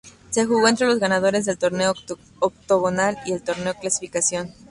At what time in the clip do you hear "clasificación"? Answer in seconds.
3.75-4.51